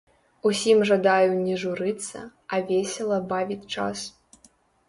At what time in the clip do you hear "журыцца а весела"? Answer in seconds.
1.63-3.23